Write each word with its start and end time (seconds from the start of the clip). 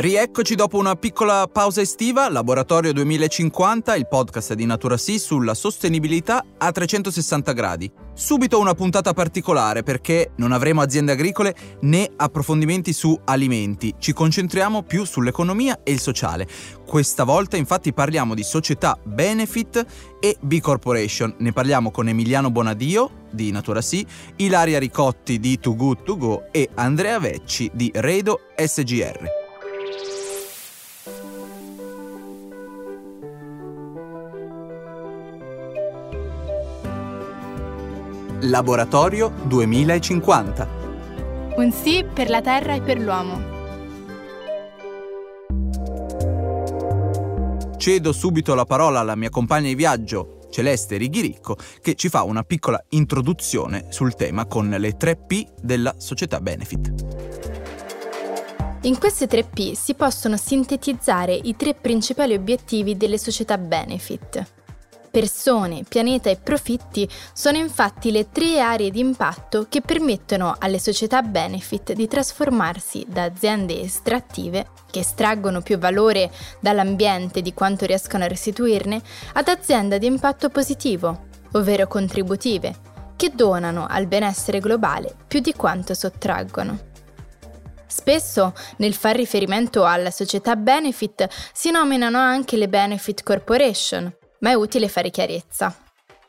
Rieccoci 0.00 0.54
dopo 0.54 0.78
una 0.78 0.94
piccola 0.94 1.46
pausa 1.46 1.82
estiva, 1.82 2.30
Laboratorio 2.30 2.90
2050, 2.94 3.96
il 3.96 4.08
podcast 4.08 4.54
di 4.54 4.64
Natura 4.64 4.96
Sì 4.96 5.18
sulla 5.18 5.52
sostenibilità 5.52 6.42
a 6.56 6.72
360 6.72 7.52
gradi. 7.52 7.92
Subito 8.14 8.58
una 8.58 8.72
puntata 8.72 9.12
particolare 9.12 9.82
perché 9.82 10.30
non 10.36 10.52
avremo 10.52 10.80
aziende 10.80 11.12
agricole 11.12 11.54
né 11.82 12.10
approfondimenti 12.16 12.94
su 12.94 13.14
alimenti, 13.26 13.94
ci 13.98 14.14
concentriamo 14.14 14.84
più 14.84 15.04
sull'economia 15.04 15.80
e 15.82 15.92
il 15.92 16.00
sociale. 16.00 16.48
Questa 16.86 17.24
volta 17.24 17.58
infatti 17.58 17.92
parliamo 17.92 18.34
di 18.34 18.42
società 18.42 18.98
benefit 19.04 19.84
e 20.18 20.34
B 20.40 20.60
Corporation. 20.60 21.34
Ne 21.40 21.52
parliamo 21.52 21.90
con 21.90 22.08
Emiliano 22.08 22.50
Bonadio 22.50 23.26
di 23.30 23.50
Natura 23.50 23.82
Sì, 23.82 24.06
Ilaria 24.36 24.78
Ricotti 24.78 25.38
di 25.38 25.60
Too 25.60 25.76
Good 25.76 26.04
To 26.04 26.16
Go 26.16 26.44
e 26.52 26.70
Andrea 26.76 27.18
Vecci 27.18 27.70
di 27.74 27.90
Redo 27.92 28.40
SGR. 28.56 29.39
Laboratorio 38.44 39.32
2050. 39.44 40.68
Un 41.56 41.72
sì 41.72 42.06
per 42.10 42.30
la 42.30 42.40
Terra 42.40 42.74
e 42.74 42.80
per 42.80 42.98
l'uomo. 42.98 43.58
Cedo 47.76 48.12
subito 48.12 48.54
la 48.54 48.64
parola 48.64 49.00
alla 49.00 49.14
mia 49.14 49.28
compagna 49.28 49.68
di 49.68 49.74
viaggio, 49.74 50.38
Celeste 50.50 50.96
Righiricco, 50.96 51.56
che 51.82 51.94
ci 51.96 52.08
fa 52.08 52.22
una 52.22 52.42
piccola 52.42 52.82
introduzione 52.90 53.86
sul 53.90 54.14
tema 54.14 54.46
con 54.46 54.70
le 54.70 54.96
3 54.96 55.16
P 55.16 55.46
della 55.60 55.94
società 55.98 56.40
Benefit. 56.40 57.28
In 58.82 58.98
queste 58.98 59.26
3 59.26 59.44
P 59.44 59.74
si 59.74 59.92
possono 59.92 60.38
sintetizzare 60.38 61.34
i 61.34 61.54
tre 61.56 61.74
principali 61.74 62.32
obiettivi 62.32 62.96
delle 62.96 63.18
società 63.18 63.58
benefit. 63.58 64.59
Persone, 65.10 65.82
pianeta 65.88 66.30
e 66.30 66.36
profitti 66.36 67.08
sono 67.32 67.56
infatti 67.56 68.12
le 68.12 68.30
tre 68.30 68.60
aree 68.60 68.92
di 68.92 69.00
impatto 69.00 69.66
che 69.68 69.80
permettono 69.80 70.54
alle 70.56 70.78
società 70.78 71.20
benefit 71.22 71.94
di 71.94 72.06
trasformarsi 72.06 73.04
da 73.08 73.24
aziende 73.24 73.80
estrattive, 73.80 74.68
che 74.88 75.00
estraggono 75.00 75.62
più 75.62 75.78
valore 75.78 76.30
dall'ambiente 76.60 77.42
di 77.42 77.52
quanto 77.52 77.86
riescono 77.86 78.22
a 78.22 78.28
restituirne, 78.28 79.02
ad 79.32 79.48
aziende 79.48 79.98
di 79.98 80.06
impatto 80.06 80.48
positivo, 80.48 81.26
ovvero 81.54 81.88
contributive, 81.88 82.72
che 83.16 83.32
donano 83.34 83.88
al 83.90 84.06
benessere 84.06 84.60
globale 84.60 85.12
più 85.26 85.40
di 85.40 85.54
quanto 85.54 85.92
sottraggono. 85.92 86.78
Spesso, 87.84 88.54
nel 88.76 88.94
far 88.94 89.16
riferimento 89.16 89.84
alla 89.84 90.12
società 90.12 90.54
benefit, 90.54 91.26
si 91.52 91.72
nominano 91.72 92.18
anche 92.18 92.56
le 92.56 92.68
benefit 92.68 93.24
corporation, 93.24 94.14
ma 94.40 94.50
è 94.50 94.54
utile 94.54 94.88
fare 94.88 95.10
chiarezza. 95.10 95.74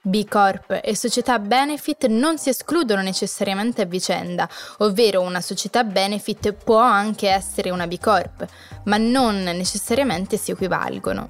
B 0.04 0.28
Corp 0.28 0.80
e 0.84 0.96
società 0.96 1.38
benefit 1.38 2.08
non 2.08 2.40
si 2.40 2.50
escludono 2.50 3.04
necessariamente 3.04 3.84
a 3.84 3.86
vicenda, 3.86 4.50
ovvero 4.80 5.22
una 5.22 5.42
società 5.42 5.84
benefit 5.84 6.54
può 6.54 6.80
anche 6.80 7.30
essere 7.30 7.70
una 7.70 7.86
B 7.86 8.00
Corp, 8.00 8.48
ma 8.86 8.98
non 8.98 9.44
necessariamente 9.44 10.38
si 10.38 10.50
equivalgono. 10.50 11.28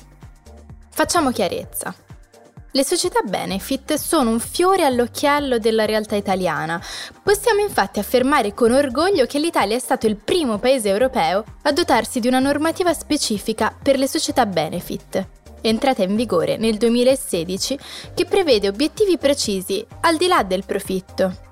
Facciamo 0.89 1.31
chiarezza. 1.31 1.93
Le 2.73 2.85
società 2.85 3.19
benefit 3.23 3.95
sono 3.95 4.29
un 4.29 4.39
fiore 4.39 4.85
all'occhiello 4.85 5.59
della 5.59 5.83
realtà 5.83 6.15
italiana. 6.15 6.81
Possiamo 7.21 7.59
infatti 7.59 7.99
affermare 7.99 8.53
con 8.53 8.71
orgoglio 8.71 9.25
che 9.25 9.39
l'Italia 9.39 9.75
è 9.75 9.79
stato 9.79 10.07
il 10.07 10.15
primo 10.15 10.57
paese 10.59 10.87
europeo 10.87 11.43
a 11.63 11.71
dotarsi 11.73 12.21
di 12.21 12.29
una 12.29 12.39
normativa 12.39 12.93
specifica 12.93 13.75
per 13.77 13.97
le 13.97 14.07
società 14.07 14.45
benefit 14.45 15.39
entrata 15.61 16.03
in 16.03 16.15
vigore 16.15 16.57
nel 16.57 16.77
2016, 16.77 17.79
che 18.13 18.25
prevede 18.25 18.67
obiettivi 18.67 19.17
precisi 19.17 19.85
al 20.01 20.17
di 20.17 20.27
là 20.27 20.43
del 20.43 20.65
profitto. 20.65 21.49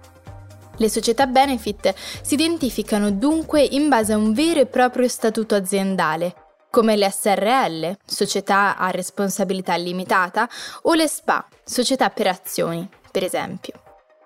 Le 0.78 0.90
società 0.90 1.28
benefit 1.28 1.94
si 2.22 2.36
identificano 2.36 3.12
dunque 3.12 3.62
in 3.62 3.90
base 3.90 4.14
a 4.14 4.18
un 4.18 4.34
vero 4.34 4.62
e 4.62 4.66
proprio 4.66 5.08
statuto 5.08 5.56
aziendale, 5.56 6.34
come 6.70 6.96
le 6.96 7.10
SRL, 7.10 7.98
società 8.06 8.78
a 8.78 8.90
responsabilità 8.92 9.76
limitata, 9.76 10.48
o 10.84 10.94
le 10.94 11.08
SPA, 11.08 11.46
società 11.64 12.10
per 12.10 12.28
azioni, 12.28 12.88
per 13.12 13.24
esempio. 13.24 13.82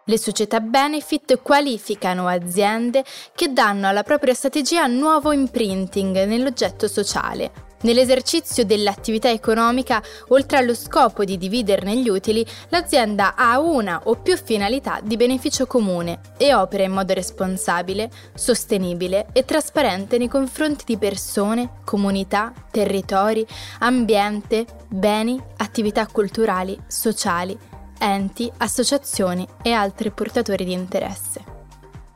Le 0.06 0.18
società 0.18 0.60
benefit 0.60 1.42
qualificano 1.42 2.28
aziende 2.28 3.06
che 3.34 3.54
danno 3.54 3.88
alla 3.88 4.04
propria 4.04 4.34
strategia 4.34 4.86
nuovo 4.86 5.32
imprinting 5.32 6.26
nell'oggetto 6.26 6.90
sociale, 6.90 7.73
Nell'esercizio 7.84 8.64
dell'attività 8.66 9.30
economica, 9.30 10.02
oltre 10.30 10.58
allo 10.58 10.74
scopo 10.74 11.26
di 11.26 11.38
dividerne 11.38 11.98
gli 11.98 12.08
utili, 12.08 12.46
l'azienda 12.70 13.36
ha 13.36 13.60
una 13.60 14.02
o 14.06 14.16
più 14.16 14.38
finalità 14.38 15.00
di 15.04 15.18
beneficio 15.18 15.66
comune 15.66 16.20
e 16.38 16.54
opera 16.54 16.84
in 16.84 16.92
modo 16.92 17.14
responsabile, 17.14 18.10
sostenibile 18.34 19.28
e 19.34 19.44
trasparente 19.44 20.18
nei 20.18 20.30
confronti 20.30 20.86
di 20.86 20.98
persone, 20.98 21.82
comunità, 21.84 22.54
territori, 22.72 23.46
ambiente, 23.80 24.66
beni, 24.88 25.42
attività 25.58 26.08
culturali, 26.08 26.80
sociali, 26.88 27.58
enti, 28.00 28.50
associazioni 28.58 29.46
e 29.62 29.74
altri 29.74 30.10
portatori 30.12 30.64
di 30.64 30.72
interesse. 30.72 31.53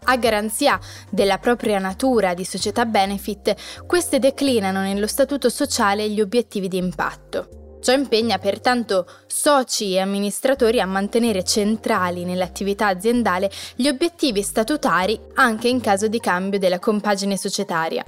A 0.10 0.16
garanzia 0.16 0.80
della 1.10 1.38
propria 1.38 1.80
natura 1.80 2.34
di 2.34 2.46
società 2.46 2.86
benefit, 2.86 3.84
queste 3.86 4.20
declinano 4.20 4.80
nello 4.80 5.06
statuto 5.06 5.50
sociale 5.50 6.10
gli 6.10 6.22
obiettivi 6.22 6.70
di 6.70 6.78
impatto. 6.78 7.80
Ciò 7.82 7.92
impegna 7.92 8.38
pertanto 8.38 9.06
soci 9.28 9.94
e 9.94 10.00
amministratori 10.00 10.80
a 10.80 10.86
mantenere 10.86 11.44
centrali 11.44 12.24
nell'attività 12.24 12.88
aziendale 12.88 13.52
gli 13.76 13.90
obiettivi 13.90 14.42
statutari 14.44 15.20
anche 15.34 15.68
in 15.68 15.82
caso 15.82 16.08
di 16.08 16.20
cambio 16.22 16.58
della 16.58 16.80
compagine 16.80 17.36
societaria. 17.36 18.06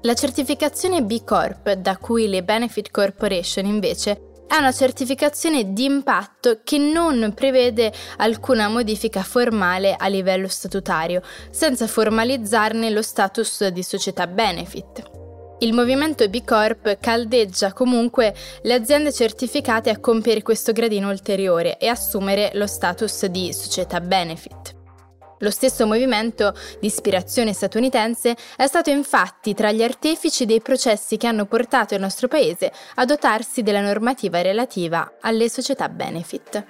La 0.00 0.14
certificazione 0.14 1.02
B 1.02 1.24
Corp, 1.24 1.72
da 1.72 1.98
cui 1.98 2.26
le 2.26 2.42
Benefit 2.42 2.90
Corporation 2.90 3.66
invece 3.66 4.32
è 4.46 4.56
una 4.56 4.72
certificazione 4.72 5.72
di 5.72 5.84
impatto 5.84 6.60
che 6.62 6.78
non 6.78 7.32
prevede 7.34 7.92
alcuna 8.18 8.68
modifica 8.68 9.22
formale 9.22 9.94
a 9.96 10.06
livello 10.08 10.48
statutario, 10.48 11.22
senza 11.50 11.86
formalizzarne 11.86 12.90
lo 12.90 13.02
status 13.02 13.66
di 13.68 13.82
società 13.82 14.26
benefit. 14.26 15.10
Il 15.60 15.72
movimento 15.72 16.28
B 16.28 16.44
Corp 16.44 16.98
caldeggia 17.00 17.72
comunque 17.72 18.34
le 18.62 18.74
aziende 18.74 19.12
certificate 19.12 19.88
a 19.88 19.98
compiere 19.98 20.42
questo 20.42 20.72
gradino 20.72 21.08
ulteriore 21.08 21.78
e 21.78 21.86
assumere 21.86 22.50
lo 22.54 22.66
status 22.66 23.26
di 23.26 23.52
società 23.52 24.00
benefit. 24.00 24.73
Lo 25.44 25.50
stesso 25.50 25.86
movimento 25.86 26.54
di 26.80 26.86
ispirazione 26.86 27.52
statunitense 27.52 28.34
è 28.56 28.66
stato 28.66 28.88
infatti 28.88 29.52
tra 29.52 29.72
gli 29.72 29.82
artefici 29.82 30.46
dei 30.46 30.62
processi 30.62 31.18
che 31.18 31.26
hanno 31.26 31.44
portato 31.44 31.92
il 31.92 32.00
nostro 32.00 32.28
paese 32.28 32.72
a 32.94 33.04
dotarsi 33.04 33.62
della 33.62 33.82
normativa 33.82 34.40
relativa 34.40 35.18
alle 35.20 35.50
società 35.50 35.90
benefit. 35.90 36.64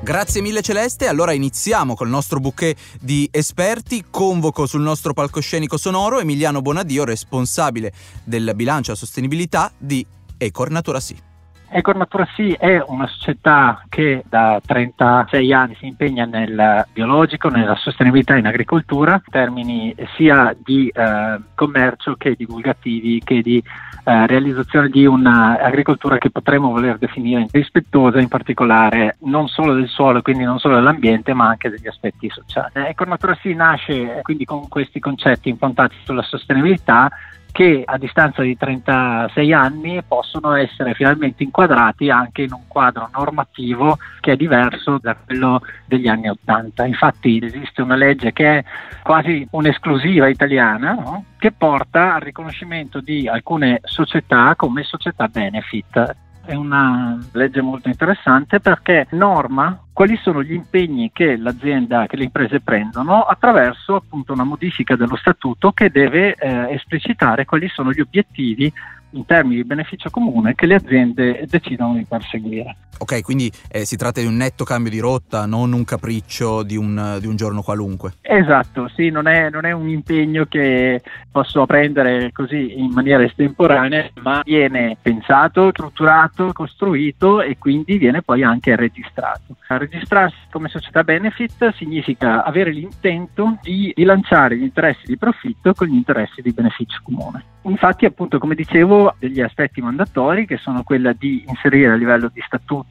Grazie 0.00 0.40
mille 0.40 0.62
Celeste, 0.62 1.08
allora 1.08 1.32
iniziamo 1.32 1.96
col 1.96 2.08
nostro 2.08 2.38
bouquet 2.38 2.78
di 3.00 3.28
esperti. 3.32 4.04
Convoco 4.08 4.66
sul 4.66 4.82
nostro 4.82 5.12
palcoscenico 5.12 5.76
sonoro 5.76 6.20
Emiliano 6.20 6.62
Bonadio, 6.62 7.02
responsabile 7.02 7.92
del 8.22 8.52
bilancio 8.54 8.92
a 8.92 8.94
sostenibilità 8.94 9.72
di 9.76 10.06
Ecor 10.38 10.70
Natura 10.70 11.00
Sì. 11.00 11.29
Ecor 11.72 11.96
Natura 11.96 12.26
Sì 12.34 12.52
è 12.52 12.82
una 12.84 13.06
società 13.06 13.84
che 13.88 14.24
da 14.28 14.60
36 14.64 15.52
anni 15.52 15.76
si 15.76 15.86
impegna 15.86 16.24
nel 16.24 16.84
biologico, 16.92 17.48
nella 17.48 17.76
sostenibilità 17.76 18.36
in 18.36 18.46
agricoltura, 18.46 19.14
in 19.14 19.30
termini 19.30 19.94
sia 20.16 20.54
di 20.60 20.88
eh, 20.88 21.38
commercio 21.54 22.16
che 22.16 22.34
divulgativi, 22.36 23.20
che 23.22 23.40
di 23.40 23.62
eh, 24.02 24.26
realizzazione 24.26 24.88
di 24.88 25.06
un'agricoltura 25.06 26.18
che 26.18 26.30
potremmo 26.30 26.70
voler 26.72 26.98
definire 26.98 27.46
rispettosa 27.52 28.18
in 28.18 28.28
particolare 28.28 29.16
non 29.20 29.46
solo 29.46 29.74
del 29.74 29.88
suolo, 29.88 30.22
quindi 30.22 30.42
non 30.42 30.58
solo 30.58 30.74
dell'ambiente, 30.74 31.34
ma 31.34 31.48
anche 31.48 31.70
degli 31.70 31.86
aspetti 31.86 32.28
sociali. 32.30 32.72
Ecor 32.74 33.06
Natura 33.06 33.38
Sì 33.40 33.54
nasce 33.54 34.18
quindi 34.22 34.44
con 34.44 34.68
questi 34.68 34.98
concetti 34.98 35.48
improntati 35.48 35.94
sulla 36.02 36.22
sostenibilità 36.22 37.08
che 37.52 37.82
a 37.84 37.98
distanza 37.98 38.42
di 38.42 38.56
36 38.56 39.52
anni 39.52 40.02
possono 40.06 40.54
essere 40.54 40.94
finalmente 40.94 41.42
inquadrati 41.42 42.10
anche 42.10 42.42
in 42.42 42.52
un 42.52 42.66
quadro 42.66 43.08
normativo 43.12 43.98
che 44.20 44.32
è 44.32 44.36
diverso 44.36 44.98
da 44.98 45.16
quello 45.16 45.60
degli 45.86 46.08
anni 46.08 46.28
80. 46.28 46.84
Infatti 46.86 47.40
esiste 47.42 47.82
una 47.82 47.96
legge 47.96 48.32
che 48.32 48.58
è 48.58 48.64
quasi 49.02 49.46
un'esclusiva 49.50 50.28
italiana 50.28 50.92
no? 50.94 51.24
che 51.38 51.52
porta 51.52 52.14
al 52.14 52.20
riconoscimento 52.20 53.00
di 53.00 53.28
alcune 53.28 53.80
società 53.82 54.54
come 54.56 54.82
società 54.82 55.28
benefit 55.28 56.28
è 56.50 56.54
una 56.56 57.16
legge 57.32 57.60
molto 57.60 57.88
interessante 57.88 58.58
perché 58.58 59.06
norma 59.10 59.84
quali 59.92 60.16
sono 60.16 60.42
gli 60.42 60.52
impegni 60.52 61.12
che 61.12 61.36
l'azienda, 61.36 62.06
che 62.08 62.16
le 62.16 62.24
imprese 62.24 62.60
prendono 62.60 63.22
attraverso 63.22 63.94
appunto 63.94 64.32
una 64.32 64.42
modifica 64.42 64.96
dello 64.96 65.14
statuto 65.14 65.70
che 65.70 65.90
deve 65.90 66.34
eh, 66.34 66.72
esplicitare 66.72 67.44
quali 67.44 67.68
sono 67.68 67.92
gli 67.92 68.00
obiettivi 68.00 68.72
in 69.10 69.24
termini 69.26 69.56
di 69.56 69.64
beneficio 69.64 70.10
comune 70.10 70.56
che 70.56 70.66
le 70.66 70.74
aziende 70.74 71.44
decidono 71.48 71.94
di 71.94 72.04
perseguire. 72.04 72.76
Ok, 73.02 73.22
quindi 73.22 73.50
eh, 73.70 73.86
si 73.86 73.96
tratta 73.96 74.20
di 74.20 74.26
un 74.26 74.36
netto 74.36 74.62
cambio 74.62 74.90
di 74.90 74.98
rotta, 74.98 75.46
non 75.46 75.72
un 75.72 75.84
capriccio 75.84 76.62
di 76.62 76.76
un, 76.76 77.16
di 77.18 77.26
un 77.26 77.34
giorno 77.34 77.62
qualunque. 77.62 78.12
Esatto, 78.20 78.90
sì, 78.94 79.08
non 79.08 79.26
è, 79.26 79.48
non 79.48 79.64
è, 79.64 79.72
un 79.72 79.88
impegno 79.88 80.44
che 80.44 81.00
posso 81.32 81.64
prendere 81.64 82.30
così 82.30 82.78
in 82.78 82.90
maniera 82.90 83.24
estemporanea, 83.24 84.10
ma 84.20 84.42
viene 84.44 84.98
pensato, 85.00 85.70
strutturato, 85.70 86.52
costruito 86.52 87.40
e 87.40 87.56
quindi 87.56 87.96
viene 87.96 88.20
poi 88.20 88.42
anche 88.42 88.76
registrato. 88.76 89.56
Registrarsi 89.66 90.36
come 90.50 90.68
società 90.68 91.02
benefit 91.02 91.72
significa 91.76 92.44
avere 92.44 92.70
l'intento 92.70 93.56
di 93.62 93.92
bilanciare 93.96 94.58
gli 94.58 94.62
interessi 94.62 95.06
di 95.06 95.16
profitto 95.16 95.72
con 95.72 95.86
gli 95.86 95.94
interessi 95.94 96.42
di 96.42 96.52
beneficio 96.52 97.00
comune. 97.02 97.44
Infatti, 97.62 98.04
appunto, 98.04 98.38
come 98.38 98.54
dicevo, 98.54 99.14
degli 99.18 99.40
aspetti 99.40 99.80
mandatori 99.80 100.46
che 100.46 100.56
sono 100.56 100.82
quella 100.82 101.12
di 101.12 101.44
inserire 101.46 101.92
a 101.92 101.96
livello 101.96 102.30
di 102.32 102.42
statuto 102.44 102.89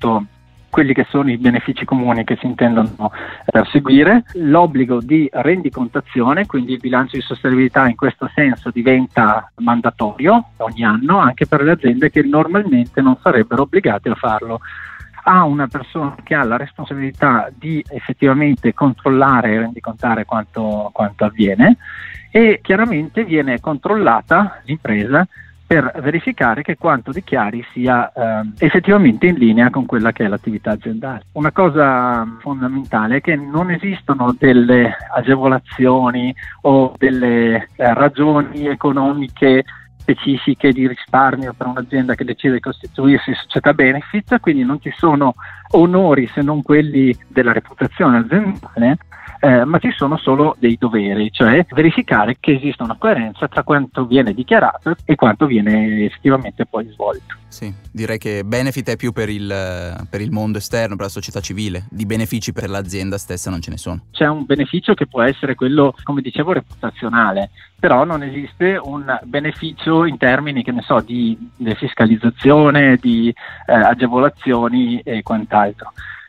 quelli 0.69 0.93
che 0.93 1.05
sono 1.09 1.31
i 1.31 1.37
benefici 1.37 1.83
comuni 1.83 2.23
che 2.23 2.37
si 2.39 2.45
intendono 2.45 3.11
perseguire, 3.45 4.23
l'obbligo 4.35 5.01
di 5.01 5.27
rendicontazione, 5.31 6.45
quindi 6.45 6.73
il 6.73 6.79
bilancio 6.79 7.17
di 7.17 7.23
sostenibilità 7.23 7.87
in 7.87 7.95
questo 7.95 8.29
senso 8.33 8.69
diventa 8.69 9.51
mandatorio 9.57 10.49
ogni 10.57 10.83
anno 10.83 11.17
anche 11.17 11.47
per 11.47 11.63
le 11.63 11.71
aziende 11.71 12.09
che 12.09 12.21
normalmente 12.21 13.01
non 13.01 13.17
sarebbero 13.21 13.63
obbligate 13.63 14.09
a 14.09 14.15
farlo. 14.15 14.61
A 15.23 15.43
una 15.43 15.67
persona 15.67 16.15
che 16.23 16.33
ha 16.33 16.43
la 16.43 16.55
responsabilità 16.55 17.51
di 17.53 17.83
effettivamente 17.89 18.73
controllare 18.73 19.51
e 19.51 19.59
rendicontare 19.59 20.25
quanto, 20.25 20.89
quanto 20.93 21.25
avviene 21.25 21.77
e 22.31 22.59
chiaramente 22.63 23.25
viene 23.25 23.59
controllata 23.59 24.61
l'impresa 24.63 25.27
per 25.69 25.91
verificare 26.01 26.63
che 26.63 26.77
quanto 26.77 27.11
dichiari 27.11 27.63
sia 27.73 28.11
eh, 28.11 28.49
effettivamente 28.57 29.27
in 29.27 29.35
linea 29.35 29.69
con 29.69 29.85
quella 29.85 30.11
che 30.11 30.25
è 30.25 30.27
l'attività 30.27 30.71
aziendale. 30.71 31.25
Una 31.33 31.51
cosa 31.51 32.25
fondamentale 32.39 33.17
è 33.17 33.21
che 33.21 33.35
non 33.35 33.69
esistono 33.69 34.35
delle 34.35 34.97
agevolazioni 35.13 36.33
o 36.61 36.95
delle 36.97 37.69
eh, 37.75 37.93
ragioni 37.93 38.65
economiche 38.65 39.63
specifiche 39.95 40.71
di 40.71 40.87
risparmio 40.87 41.53
per 41.55 41.67
un'azienda 41.67 42.15
che 42.15 42.23
decide 42.23 42.55
di 42.55 42.61
costituirsi 42.61 43.35
società 43.35 43.71
benefit, 43.75 44.39
quindi 44.39 44.63
non 44.63 44.81
ci 44.81 44.91
sono 44.97 45.35
onori 45.71 46.27
se 46.27 46.41
non 46.41 46.61
quelli 46.61 47.15
della 47.27 47.53
reputazione 47.53 48.17
aziendale 48.17 48.97
eh, 49.41 49.63
ma 49.63 49.79
ci 49.79 49.91
sono 49.95 50.17
solo 50.17 50.55
dei 50.59 50.75
doveri, 50.77 51.31
cioè 51.31 51.65
verificare 51.71 52.37
che 52.39 52.55
esista 52.55 52.83
una 52.83 52.97
coerenza 52.97 53.47
tra 53.47 53.63
quanto 53.63 54.05
viene 54.05 54.33
dichiarato 54.33 54.95
e 55.05 55.15
quanto 55.15 55.45
viene 55.45 56.05
effettivamente 56.05 56.65
poi 56.65 56.89
svolto. 56.91 57.35
Sì, 57.47 57.73
direi 57.91 58.17
che 58.17 58.43
benefit 58.43 58.89
è 58.89 58.95
più 58.95 59.11
per 59.11 59.29
il, 59.29 60.05
per 60.09 60.21
il 60.21 60.31
mondo 60.31 60.57
esterno, 60.57 60.95
per 60.95 61.05
la 61.05 61.11
società 61.11 61.39
civile, 61.39 61.85
di 61.89 62.05
benefici 62.05 62.51
per 62.51 62.69
l'azienda 62.69 63.17
stessa 63.17 63.49
non 63.49 63.61
ce 63.61 63.71
ne 63.71 63.77
sono. 63.77 64.01
C'è 64.11 64.27
un 64.27 64.45
beneficio 64.45 64.93
che 64.93 65.07
può 65.07 65.21
essere 65.21 65.55
quello, 65.55 65.95
come 66.03 66.21
dicevo, 66.21 66.51
reputazionale, 66.51 67.49
però 67.79 68.03
non 68.03 68.21
esiste 68.23 68.79
un 68.81 69.19
beneficio 69.23 70.05
in 70.05 70.17
termini, 70.17 70.63
che 70.63 70.71
ne 70.71 70.81
so, 70.81 70.99
di, 70.99 71.35
di 71.55 71.73
fiscalizzazione, 71.75 72.97
di 73.01 73.29
eh, 73.29 73.73
agevolazioni 73.73 74.99
e 74.99 75.23
quant'altro. 75.23 75.58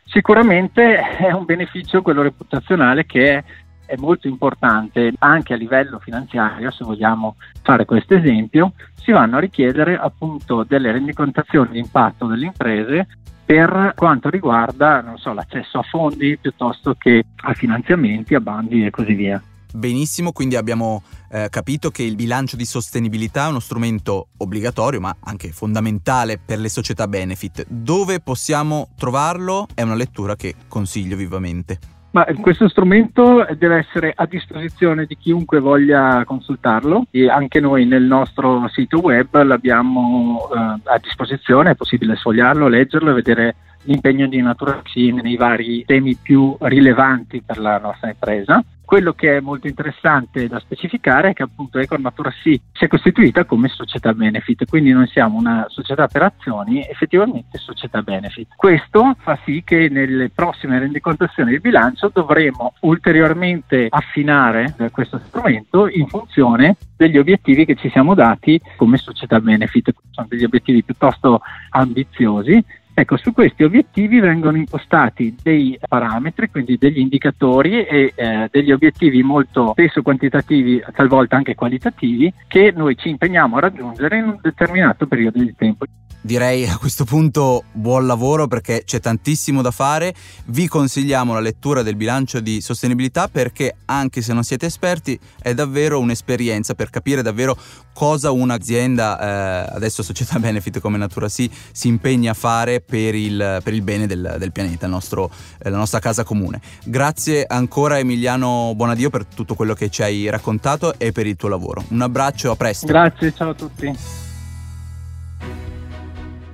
Sicuramente 0.05 0.99
è 0.99 1.31
un 1.31 1.45
beneficio 1.45 2.01
quello 2.01 2.21
reputazionale 2.21 3.05
che 3.05 3.37
è, 3.37 3.43
è 3.85 3.95
molto 3.97 4.27
importante 4.27 5.13
anche 5.19 5.53
a 5.53 5.57
livello 5.57 5.99
finanziario, 5.99 6.69
se 6.71 6.83
vogliamo 6.83 7.35
fare 7.61 7.85
questo 7.85 8.15
esempio, 8.15 8.73
si 8.95 9.11
vanno 9.11 9.37
a 9.37 9.39
richiedere 9.39 9.97
appunto 9.97 10.63
delle 10.63 10.91
rendicontazioni 10.91 11.71
di 11.71 11.79
impatto 11.79 12.25
delle 12.25 12.45
imprese 12.45 13.07
per 13.45 13.93
quanto 13.95 14.29
riguarda 14.29 15.13
so, 15.15 15.33
l'accesso 15.33 15.79
a 15.79 15.83
fondi 15.83 16.37
piuttosto 16.37 16.95
che 16.95 17.23
a 17.43 17.53
finanziamenti, 17.53 18.35
a 18.35 18.39
bandi 18.39 18.85
e 18.85 18.89
così 18.89 19.13
via. 19.13 19.41
Benissimo, 19.73 20.31
quindi 20.31 20.55
abbiamo 20.55 21.03
eh, 21.31 21.47
capito 21.49 21.89
che 21.89 22.03
il 22.03 22.15
bilancio 22.15 22.55
di 22.55 22.65
sostenibilità 22.65 23.45
è 23.45 23.49
uno 23.49 23.59
strumento 23.59 24.27
obbligatorio 24.37 24.99
ma 24.99 25.15
anche 25.23 25.51
fondamentale 25.51 26.39
per 26.43 26.59
le 26.59 26.69
società 26.69 27.07
benefit. 27.07 27.65
Dove 27.67 28.19
possiamo 28.19 28.89
trovarlo? 28.97 29.67
È 29.73 29.81
una 29.81 29.95
lettura 29.95 30.35
che 30.35 30.55
consiglio 30.67 31.15
vivamente. 31.15 31.79
Ma 32.11 32.25
questo 32.41 32.67
strumento 32.67 33.47
deve 33.57 33.77
essere 33.77 34.11
a 34.13 34.25
disposizione 34.25 35.05
di 35.05 35.15
chiunque 35.17 35.61
voglia 35.61 36.25
consultarlo 36.25 37.05
e 37.09 37.29
anche 37.29 37.61
noi 37.61 37.85
nel 37.85 38.03
nostro 38.03 38.67
sito 38.67 38.99
web 38.99 39.41
l'abbiamo 39.43 40.49
eh, 40.53 40.57
a 40.57 40.97
disposizione, 41.01 41.71
è 41.71 41.75
possibile 41.75 42.17
sfogliarlo, 42.17 42.67
leggerlo 42.67 43.11
e 43.11 43.13
vedere 43.13 43.55
l'impegno 43.83 44.27
di 44.27 44.41
Natura 44.41 44.81
Xi 44.81 45.11
nei 45.11 45.35
vari 45.35 45.83
temi 45.85 46.15
più 46.15 46.55
rilevanti 46.59 47.41
per 47.41 47.57
la 47.57 47.77
nostra 47.79 48.09
impresa. 48.09 48.63
Quello 48.91 49.13
che 49.13 49.37
è 49.37 49.39
molto 49.39 49.67
interessante 49.67 50.49
da 50.49 50.59
specificare 50.59 51.29
è 51.29 51.33
che 51.33 51.43
appunto 51.43 51.79
Econ 51.79 52.01
Natura 52.01 52.29
Sì 52.43 52.59
si 52.73 52.83
è 52.83 52.87
costituita 52.89 53.45
come 53.45 53.69
società 53.69 54.13
benefit, 54.13 54.65
quindi 54.67 54.91
non 54.91 55.07
siamo 55.07 55.37
una 55.37 55.65
società 55.69 56.07
per 56.07 56.23
azioni, 56.23 56.85
effettivamente 56.85 57.57
società 57.57 58.01
benefit. 58.01 58.49
Questo 58.53 59.15
fa 59.19 59.39
sì 59.45 59.61
che 59.63 59.87
nelle 59.89 60.29
prossime 60.29 60.77
rendicontazioni 60.77 61.51
del 61.51 61.61
bilancio 61.61 62.11
dovremo 62.13 62.73
ulteriormente 62.81 63.87
affinare 63.89 64.75
questo 64.91 65.21
strumento 65.25 65.87
in 65.87 66.07
funzione 66.07 66.75
degli 66.97 67.17
obiettivi 67.17 67.63
che 67.63 67.75
ci 67.75 67.89
siamo 67.91 68.13
dati 68.13 68.59
come 68.75 68.97
società 68.97 69.39
benefit. 69.39 69.93
Sono 70.09 70.27
degli 70.29 70.43
obiettivi 70.43 70.83
piuttosto 70.83 71.39
ambiziosi 71.69 72.61
Ecco, 72.93 73.17
su 73.17 73.31
questi 73.31 73.63
obiettivi 73.63 74.19
vengono 74.19 74.57
impostati 74.57 75.35
dei 75.41 75.79
parametri, 75.87 76.49
quindi 76.49 76.77
degli 76.77 76.99
indicatori 76.99 77.85
e 77.85 78.11
eh, 78.13 78.47
degli 78.51 78.71
obiettivi 78.71 79.23
molto 79.23 79.71
spesso 79.71 80.01
quantitativi, 80.01 80.83
talvolta 80.93 81.37
anche 81.37 81.55
qualitativi, 81.55 82.31
che 82.47 82.73
noi 82.75 82.97
ci 82.97 83.09
impegniamo 83.09 83.55
a 83.57 83.61
raggiungere 83.61 84.17
in 84.17 84.23
un 84.25 84.37
determinato 84.41 85.07
periodo 85.07 85.39
di 85.39 85.55
tempo. 85.55 85.85
Direi 86.23 86.67
a 86.67 86.77
questo 86.77 87.03
punto 87.03 87.63
buon 87.71 88.05
lavoro 88.05 88.45
perché 88.45 88.83
c'è 88.85 88.99
tantissimo 88.99 89.63
da 89.63 89.71
fare. 89.71 90.13
Vi 90.45 90.67
consigliamo 90.67 91.33
la 91.33 91.39
lettura 91.39 91.81
del 91.81 91.95
bilancio 91.95 92.39
di 92.39 92.61
sostenibilità 92.61 93.27
perché 93.27 93.77
anche 93.85 94.21
se 94.21 94.31
non 94.31 94.43
siete 94.43 94.67
esperti 94.67 95.19
è 95.41 95.55
davvero 95.55 95.99
un'esperienza 95.99 96.75
per 96.75 96.91
capire 96.91 97.23
davvero 97.23 97.57
cosa 97.91 98.29
un'azienda, 98.29 99.19
eh, 99.19 99.75
adesso 99.75 100.03
società 100.03 100.37
benefit 100.37 100.79
come 100.79 100.99
Natura 100.99 101.27
Sì, 101.27 101.49
si 101.71 101.87
impegna 101.87 102.31
a 102.31 102.35
fare 102.35 102.81
per 102.81 103.15
il, 103.15 103.59
per 103.63 103.73
il 103.73 103.81
bene 103.81 104.05
del, 104.05 104.35
del 104.37 104.51
pianeta, 104.51 104.85
nostro, 104.85 105.31
eh, 105.57 105.71
la 105.71 105.77
nostra 105.77 105.97
casa 105.97 106.23
comune. 106.23 106.61
Grazie 106.83 107.45
ancora 107.47 107.97
Emiliano 107.97 108.73
Bonadio 108.75 109.09
per 109.09 109.25
tutto 109.25 109.55
quello 109.55 109.73
che 109.73 109.89
ci 109.89 110.03
hai 110.03 110.29
raccontato 110.29 110.93
e 110.99 111.11
per 111.11 111.25
il 111.25 111.35
tuo 111.35 111.49
lavoro. 111.49 111.83
Un 111.89 112.01
abbraccio, 112.01 112.51
a 112.51 112.55
presto. 112.55 112.85
Grazie, 112.85 113.33
ciao 113.33 113.49
a 113.49 113.53
tutti. 113.55 114.20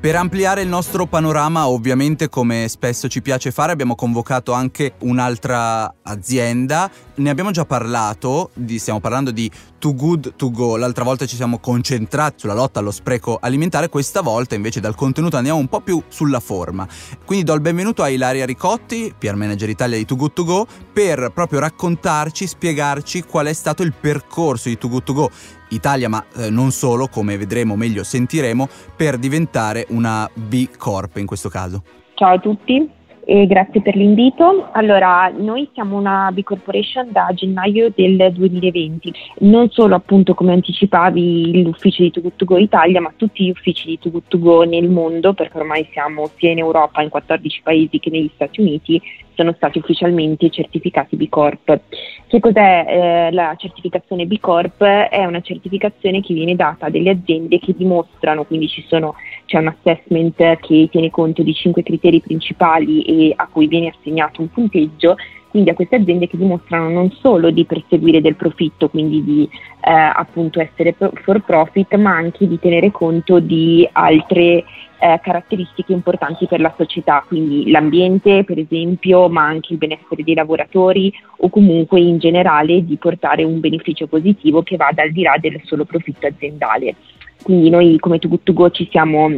Per 0.07 0.15
ampliare 0.15 0.61
il 0.61 0.69
nostro 0.69 1.05
panorama, 1.05 1.67
ovviamente 1.67 2.29
come 2.29 2.69
spesso 2.69 3.09
ci 3.09 3.21
piace 3.21 3.51
fare, 3.51 3.73
abbiamo 3.73 3.93
convocato 3.93 4.53
anche 4.53 4.93
un'altra 4.99 5.95
azienda. 6.01 6.89
Ne 7.15 7.29
abbiamo 7.29 7.51
già 7.51 7.65
parlato, 7.65 8.51
di, 8.53 8.79
stiamo 8.79 9.01
parlando 9.01 9.31
di 9.31 9.51
Too 9.77 9.93
Good 9.93 10.35
To 10.37 10.49
Go. 10.49 10.77
L'altra 10.77 11.03
volta 11.03 11.25
ci 11.25 11.35
siamo 11.35 11.59
concentrati 11.59 12.35
sulla 12.37 12.53
lotta 12.53 12.79
allo 12.79 12.91
spreco 12.91 13.37
alimentare, 13.41 13.89
questa 13.89 14.21
volta 14.21 14.55
invece 14.55 14.79
dal 14.79 14.95
contenuto 14.95 15.35
andiamo 15.35 15.59
un 15.59 15.67
po' 15.67 15.81
più 15.81 16.01
sulla 16.07 16.39
forma. 16.39 16.87
Quindi 17.25 17.43
do 17.43 17.53
il 17.53 17.59
benvenuto 17.59 18.01
a 18.01 18.07
Ilaria 18.07 18.45
Ricotti, 18.45 19.13
PR 19.17 19.35
Manager 19.35 19.67
Italia 19.67 19.97
di 19.97 20.05
Too 20.05 20.15
Good 20.15 20.31
To 20.31 20.43
Go, 20.45 20.67
per 20.93 21.31
proprio 21.33 21.59
raccontarci, 21.59 22.47
spiegarci 22.47 23.23
qual 23.23 23.47
è 23.47 23.53
stato 23.53 23.83
il 23.83 23.91
percorso 23.91 24.69
di 24.69 24.77
Too 24.77 24.89
Good 24.89 25.03
To 25.03 25.13
Go 25.13 25.31
Italia, 25.69 26.09
ma 26.09 26.23
eh, 26.35 26.49
non 26.49 26.71
solo, 26.71 27.07
come 27.07 27.37
vedremo 27.37 27.75
meglio 27.75 28.03
sentiremo, 28.03 28.67
per 28.95 29.17
diventare 29.17 29.85
una 29.89 30.29
B 30.33 30.69
Corp 30.77 31.17
in 31.17 31.25
questo 31.25 31.49
caso. 31.49 31.83
Ciao 32.13 32.33
a 32.33 32.39
tutti 32.39 32.96
e 33.29 33.45
grazie 33.45 33.81
per 33.81 33.97
l'invito. 33.97 34.69
Allora, 34.71 35.29
noi 35.35 35.69
siamo 35.73 35.97
una 35.97 36.31
B 36.31 36.43
Corporation 36.43 37.11
da 37.11 37.29
gennaio 37.33 37.91
del 37.93 38.31
2020, 38.31 39.13
non 39.39 39.69
solo 39.69 39.95
appunto 39.95 40.33
come 40.33 40.53
anticipavi 40.53 41.61
l'ufficio 41.61 42.03
di 42.03 42.11
Too 42.11 42.21
Good 42.21 42.35
To 42.37 42.45
Go 42.45 42.57
Italia, 42.57 43.01
ma 43.01 43.11
tutti 43.13 43.43
gli 43.43 43.49
uffici 43.49 43.87
di 43.87 43.99
Too 43.99 44.11
Good 44.11 44.23
To 44.29 44.39
Go 44.39 44.63
nel 44.63 44.89
mondo, 44.89 45.33
perché 45.33 45.57
ormai 45.57 45.85
siamo 45.91 46.29
sia 46.37 46.51
in 46.51 46.59
Europa, 46.59 47.01
in 47.01 47.09
14 47.09 47.61
paesi 47.63 47.99
che 47.99 48.09
negli 48.09 48.31
Stati 48.33 48.61
Uniti, 48.61 49.01
sono 49.37 49.53
stati 49.55 49.77
ufficialmente 49.77 50.49
certificati 50.49 51.15
B 51.15 51.29
Corp. 51.29 51.79
Che 52.27 52.39
cos'è 52.39 52.85
eh, 52.87 53.31
la 53.33 53.53
certificazione 53.55 54.25
B 54.25 54.39
Corp? 54.39 54.81
È 54.83 55.23
una 55.25 55.41
certificazione 55.41 56.21
che 56.21 56.33
viene 56.33 56.55
data 56.55 56.87
a 56.87 56.89
delle 56.89 57.11
aziende 57.11 57.59
che 57.59 57.75
dimostrano, 57.77 58.45
quindi 58.45 58.67
ci 58.67 58.83
sono 58.87 59.15
c'è 59.47 59.57
un 59.59 59.67
assessment 59.67 60.59
che 60.59 60.87
tiene 60.91 61.09
conto 61.09 61.41
di 61.41 61.53
cinque 61.53 61.81
criteri 61.81 62.19
principali 62.19 63.01
e 63.03 63.33
a 63.35 63.47
cui 63.51 63.67
viene 63.67 63.87
assegnato 63.87 64.41
un 64.41 64.49
punteggio 64.49 65.15
quindi 65.49 65.71
a 65.71 65.75
queste 65.75 65.95
aziende 65.95 66.27
che 66.27 66.37
dimostrano 66.37 66.89
non 66.89 67.09
solo 67.09 67.49
di 67.49 67.65
perseguire 67.65 68.21
del 68.21 68.35
profitto, 68.35 68.89
quindi 68.89 69.23
di 69.23 69.49
eh, 69.81 69.91
appunto 69.91 70.59
essere 70.59 70.93
for 71.23 71.41
profit, 71.41 71.95
ma 71.95 72.11
anche 72.11 72.47
di 72.47 72.59
tenere 72.59 72.91
conto 72.91 73.39
di 73.39 73.87
altre 73.91 74.63
eh, 74.99 75.19
caratteristiche 75.21 75.93
importanti 75.93 76.45
per 76.47 76.59
la 76.59 76.73
società, 76.77 77.23
quindi 77.25 77.71
l'ambiente 77.71 78.43
per 78.43 78.59
esempio, 78.59 79.29
ma 79.29 79.45
anche 79.45 79.73
il 79.73 79.79
benessere 79.79 80.23
dei 80.23 80.35
lavoratori 80.35 81.11
o 81.37 81.49
comunque 81.49 82.01
in 82.01 82.19
generale 82.19 82.85
di 82.85 82.97
portare 82.97 83.43
un 83.43 83.59
beneficio 83.59 84.05
positivo 84.05 84.61
che 84.61 84.75
vada 84.75 85.01
al 85.01 85.11
di 85.11 85.23
là 85.23 85.37
del 85.39 85.59
solo 85.63 85.85
profitto 85.85 86.27
aziendale. 86.27 86.95
Quindi 87.43 87.69
noi 87.69 87.97
come 87.99 88.19
Too 88.19 88.29
Good 88.29 88.71
ci 88.71 88.87
siamo 88.89 89.29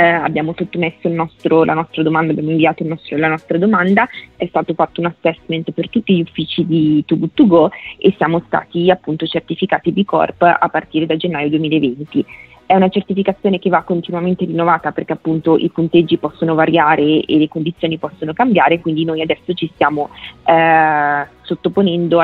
eh, 0.00 0.04
abbiamo 0.04 0.54
sottomesso 0.56 1.08
nostro, 1.08 1.64
la 1.64 1.74
nostra 1.74 2.02
domanda, 2.02 2.32
abbiamo 2.32 2.50
inviato 2.50 2.84
nostro, 2.84 3.16
la 3.16 3.28
nostra 3.28 3.58
domanda, 3.58 4.08
è 4.36 4.46
stato 4.46 4.72
fatto 4.74 5.00
un 5.00 5.06
assessment 5.06 5.70
per 5.72 5.88
tutti 5.90 6.16
gli 6.16 6.20
uffici 6.20 6.64
di 6.64 7.02
Too 7.06 7.18
Good 7.18 7.34
To 7.34 7.46
Go 7.46 7.70
e 7.98 8.14
siamo 8.16 8.42
stati 8.46 8.90
appunto 8.90 9.26
certificati 9.26 9.92
B 9.92 10.04
Corp 10.04 10.42
a 10.42 10.68
partire 10.70 11.06
da 11.06 11.16
gennaio 11.16 11.48
2020. 11.50 12.24
È 12.66 12.76
una 12.76 12.88
certificazione 12.88 13.58
che 13.58 13.68
va 13.68 13.82
continuamente 13.82 14.44
rinnovata 14.44 14.92
perché 14.92 15.12
appunto 15.12 15.58
i 15.58 15.70
punteggi 15.70 16.18
possono 16.18 16.54
variare 16.54 17.24
e 17.24 17.36
le 17.36 17.48
condizioni 17.48 17.98
possono 17.98 18.32
cambiare, 18.32 18.78
quindi 18.78 19.04
noi 19.04 19.20
adesso 19.20 19.52
ci 19.54 19.68
stiamo 19.74 20.08
eh, 20.46 21.26
sottoponendo 21.50 22.20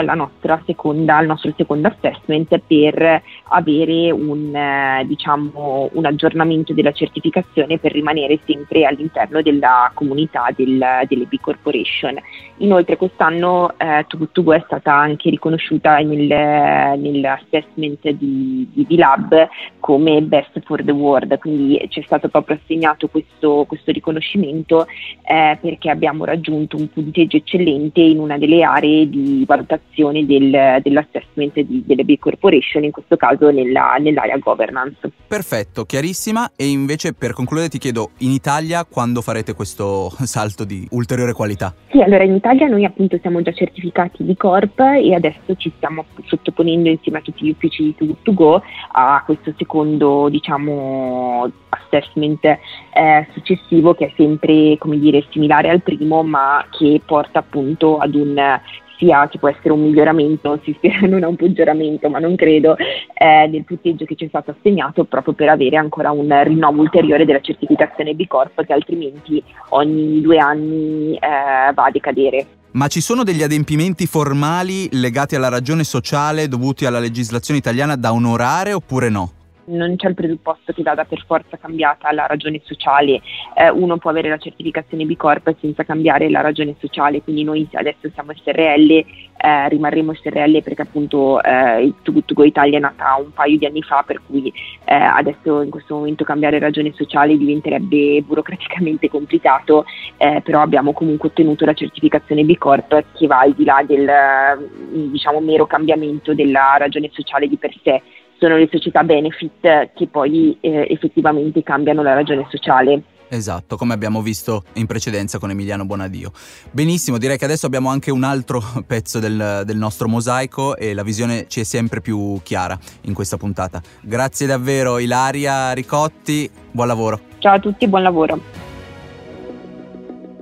seconda, 0.64 1.16
al 1.16 1.26
nostro 1.26 1.52
secondo 1.56 1.88
assessment 1.88 2.60
per 2.64 3.22
avere 3.48 4.12
un, 4.12 4.54
eh, 4.54 5.04
diciamo, 5.04 5.90
un, 5.92 6.04
aggiornamento 6.04 6.72
della 6.72 6.92
certificazione 6.92 7.78
per 7.78 7.92
rimanere 7.92 8.38
sempre 8.46 8.84
all'interno 8.84 9.42
della 9.42 9.90
comunità 9.94 10.46
del, 10.54 10.84
delle 11.08 11.24
B 11.24 11.40
Corporation. 11.40 12.14
Inoltre 12.58 12.96
quest'anno 12.96 13.74
eh, 13.76 14.04
Tugutugu 14.06 14.52
è 14.52 14.62
stata 14.64 14.94
anche 14.94 15.30
riconosciuta 15.30 15.98
nel, 15.98 16.98
nell'assessment 16.98 18.08
di, 18.10 18.68
di 18.72 18.84
V-Lab 18.88 19.48
come 19.80 20.22
Best 20.22 20.60
for 20.64 20.82
the 20.84 20.92
World, 20.92 21.38
quindi 21.38 21.84
ci 21.88 22.00
è 22.00 22.02
stato 22.04 22.28
proprio 22.28 22.58
assegnato 22.62 23.08
questo, 23.08 23.64
questo 23.66 23.90
riconoscimento 23.90 24.86
eh, 25.22 25.58
perché 25.60 25.90
abbiamo 25.90 26.24
raggiunto 26.24 26.76
un 26.76 26.88
punteggio 26.88 27.36
eccellente 27.36 28.00
in 28.00 28.18
una 28.18 28.38
delle 28.38 28.62
aree 28.62 29.08
di 29.08 29.15
valutazione 29.46 30.24
del, 30.24 30.80
dell'assessment 30.82 31.58
di, 31.60 31.82
delle 31.86 32.04
big 32.04 32.18
corporation, 32.18 32.84
in 32.84 32.90
questo 32.90 33.16
caso 33.16 33.50
nella, 33.50 33.96
nell'area 33.98 34.38
governance. 34.38 35.10
Perfetto, 35.26 35.84
chiarissima. 35.84 36.52
E 36.56 36.68
invece 36.68 37.12
per 37.12 37.32
concludere 37.32 37.68
ti 37.68 37.78
chiedo, 37.78 38.10
in 38.18 38.30
Italia 38.30 38.84
quando 38.84 39.22
farete 39.22 39.54
questo 39.54 40.10
salto 40.24 40.64
di 40.64 40.86
ulteriore 40.90 41.32
qualità? 41.32 41.74
Sì, 41.90 42.00
allora 42.00 42.24
in 42.24 42.34
Italia 42.34 42.66
noi 42.66 42.84
appunto 42.84 43.18
siamo 43.20 43.42
già 43.42 43.52
certificati 43.52 44.24
di 44.24 44.36
Corp 44.36 44.78
e 44.80 45.14
adesso 45.14 45.54
ci 45.56 45.72
stiamo 45.76 46.04
sottoponendo 46.24 46.88
insieme 46.88 47.18
a 47.18 47.20
tutti 47.22 47.44
gli 47.44 47.50
uffici 47.50 47.94
di 47.98 48.16
To 48.22 48.34
Go 48.34 48.62
a 48.92 49.22
questo 49.24 49.52
secondo 49.56 50.28
diciamo 50.28 51.50
assessment 51.68 52.44
eh, 52.44 53.26
successivo 53.32 53.94
che 53.94 54.06
è 54.06 54.12
sempre 54.16 54.76
come 54.78 54.98
dire 54.98 55.24
similare 55.30 55.70
al 55.70 55.82
primo 55.82 56.22
ma 56.22 56.64
che 56.70 57.00
porta 57.04 57.40
appunto 57.40 57.98
ad 57.98 58.14
un 58.14 58.60
sia 58.98 59.28
ci 59.28 59.38
può 59.38 59.48
essere 59.48 59.72
un 59.72 59.82
miglioramento, 59.82 60.60
si 60.64 60.74
spera 60.76 61.00
non 61.06 61.22
un 61.22 61.36
peggioramento, 61.36 62.08
ma 62.08 62.18
non 62.18 62.36
credo, 62.36 62.76
eh, 62.76 63.48
del 63.48 63.64
punteggio 63.64 64.04
che 64.04 64.14
ci 64.14 64.26
è 64.26 64.28
stato 64.28 64.54
assegnato 64.56 65.04
proprio 65.04 65.34
per 65.34 65.48
avere 65.48 65.76
ancora 65.76 66.10
un 66.10 66.28
rinnovo 66.44 66.80
ulteriore 66.80 67.24
della 67.24 67.40
certificazione 67.40 68.14
B 68.14 68.26
Corp 68.26 68.64
che 68.64 68.72
altrimenti 68.72 69.42
ogni 69.70 70.20
due 70.20 70.38
anni 70.38 71.14
eh, 71.14 71.72
va 71.72 71.84
a 71.84 71.90
decadere. 71.90 72.46
Ma 72.72 72.88
ci 72.88 73.00
sono 73.00 73.22
degli 73.22 73.42
adempimenti 73.42 74.06
formali 74.06 74.88
legati 74.92 75.34
alla 75.34 75.48
ragione 75.48 75.82
sociale 75.82 76.46
dovuti 76.46 76.84
alla 76.84 76.98
legislazione 76.98 77.58
italiana 77.58 77.96
da 77.96 78.12
onorare 78.12 78.74
oppure 78.74 79.08
no? 79.08 79.35
Non 79.66 79.96
c'è 79.96 80.08
il 80.08 80.14
presupposto 80.14 80.72
che 80.72 80.82
vada 80.82 81.04
per 81.04 81.24
forza 81.26 81.56
cambiata 81.56 82.12
la 82.12 82.26
ragione 82.26 82.60
sociale, 82.64 83.20
eh, 83.54 83.70
uno 83.70 83.96
può 83.98 84.10
avere 84.10 84.28
la 84.28 84.38
certificazione 84.38 85.04
B 85.04 85.16
Corp 85.16 85.54
senza 85.60 85.84
cambiare 85.84 86.28
la 86.30 86.40
ragione 86.40 86.74
sociale, 86.78 87.22
quindi 87.22 87.44
noi 87.44 87.68
adesso 87.72 88.08
siamo 88.12 88.32
SRL, 88.34 88.90
eh, 88.90 89.68
rimarremo 89.68 90.14
SRL 90.14 90.62
perché 90.62 90.82
appunto 90.82 91.42
eh, 91.42 91.82
il 91.82 91.94
Go 92.02 92.44
Italia 92.44 92.78
è 92.78 92.80
nata 92.80 93.16
un 93.16 93.32
paio 93.32 93.58
di 93.58 93.66
anni 93.66 93.82
fa, 93.82 94.02
per 94.06 94.20
cui 94.26 94.52
eh, 94.84 94.94
adesso 94.94 95.62
in 95.62 95.70
questo 95.70 95.96
momento 95.96 96.24
cambiare 96.24 96.58
ragione 96.58 96.92
sociale 96.94 97.36
diventerebbe 97.36 98.22
burocraticamente 98.22 99.08
complicato, 99.08 99.84
eh, 100.16 100.40
però 100.42 100.60
abbiamo 100.60 100.92
comunque 100.92 101.28
ottenuto 101.28 101.64
la 101.64 101.74
certificazione 101.74 102.44
B 102.44 102.56
Corp 102.56 103.04
che 103.14 103.26
va 103.26 103.40
al 103.40 103.52
di 103.52 103.64
là 103.64 103.82
del 103.86 105.10
diciamo 105.10 105.40
mero 105.40 105.66
cambiamento 105.66 106.34
della 106.34 106.76
ragione 106.78 107.10
sociale 107.12 107.48
di 107.48 107.56
per 107.56 107.74
sé 107.82 108.02
sono 108.38 108.56
le 108.56 108.68
società 108.70 109.02
benefit 109.02 109.92
che 109.94 110.06
poi 110.10 110.56
eh, 110.60 110.86
effettivamente 110.90 111.62
cambiano 111.62 112.02
la 112.02 112.14
ragione 112.14 112.46
sociale. 112.50 113.02
Esatto, 113.28 113.76
come 113.76 113.92
abbiamo 113.92 114.22
visto 114.22 114.62
in 114.74 114.86
precedenza 114.86 115.38
con 115.38 115.50
Emiliano 115.50 115.84
Bonadio. 115.84 116.30
Benissimo, 116.70 117.18
direi 117.18 117.36
che 117.36 117.44
adesso 117.44 117.66
abbiamo 117.66 117.90
anche 117.90 118.10
un 118.10 118.22
altro 118.22 118.62
pezzo 118.86 119.18
del, 119.18 119.62
del, 119.64 119.76
nostro 119.76 120.08
mosaico 120.08 120.76
e 120.76 120.94
la 120.94 121.02
visione 121.02 121.46
ci 121.48 121.60
è 121.60 121.64
sempre 121.64 122.00
più 122.00 122.40
chiara 122.42 122.78
in 123.02 123.14
questa 123.14 123.36
puntata. 123.36 123.82
Grazie 124.00 124.46
davvero 124.46 124.98
Ilaria 124.98 125.72
Ricotti, 125.72 126.48
buon 126.70 126.86
lavoro. 126.86 127.20
Ciao 127.38 127.54
a 127.54 127.58
tutti, 127.58 127.88
buon 127.88 128.02
lavoro. 128.02 128.65